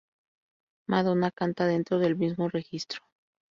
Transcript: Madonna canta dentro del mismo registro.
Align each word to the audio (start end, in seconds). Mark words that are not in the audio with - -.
Madonna 0.89 1.29
canta 1.29 1.67
dentro 1.67 1.99
del 1.99 2.15
mismo 2.15 2.49
registro. 2.49 3.01